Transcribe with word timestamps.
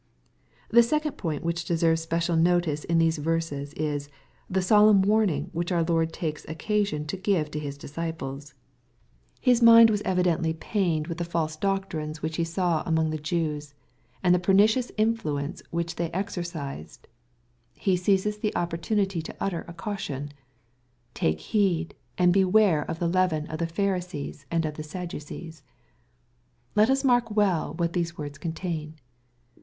The 0.69 0.81
second 0.81 1.11
point 1.19 1.43
which 1.43 1.63
deserves 1.63 2.01
special 2.01 2.35
notice 2.35 2.83
in 2.85 2.97
these 2.97 3.19
verses 3.19 3.71
is, 3.75 4.09
the 4.49 4.59
solemn 4.63 5.03
warning 5.03 5.51
which 5.53 5.71
our 5.71 5.83
Lord 5.83 6.11
takes 6.11 6.43
occa 6.47 6.87
sion 6.87 7.05
to 7.05 7.15
give 7.15 7.51
to 7.51 7.59
His 7.59 7.77
disciples. 7.77 8.55
His 9.39 9.61
mind 9.61 9.91
was 9.91 10.01
evidently 10.01 10.53
190 10.53 10.57
XXPOSITOBT 10.57 10.61
THOUGHTS. 10.63 10.73
pained 10.85 11.07
with 11.07 11.17
the 11.19 11.31
false 11.31 11.55
doctrines 11.55 12.21
which 12.23 12.37
He 12.37 12.43
saw 12.43 12.81
among 12.87 13.11
the 13.11 13.19
Jews, 13.19 13.75
and 14.23 14.33
the 14.33 14.39
pernicious 14.39 14.91
influence 14.97 15.61
which 15.69 15.97
they 15.97 16.09
exercised. 16.09 17.07
He 17.75 17.95
seizes 17.95 18.39
the 18.39 18.55
opportunity 18.55 19.21
to 19.21 19.35
utter 19.39 19.65
a 19.67 19.73
caution. 19.73 20.29
^^ 20.33 20.33
Take 21.13 21.41
heed, 21.41 21.93
and 22.17 22.33
beware 22.33 22.81
of 22.89 22.97
the 22.97 23.07
leaven 23.07 23.45
of 23.51 23.59
the 23.59 23.67
Pharisees 23.67 24.47
and 24.49 24.65
of 24.65 24.73
tbt 24.73 24.83
Sadducees/' 25.09 25.61
Let 26.75 26.89
us 26.89 27.03
mark 27.03 27.29
well 27.29 27.75
what 27.75 27.93
those 27.93 28.17
words 28.17 28.39
contain. 28.39 28.95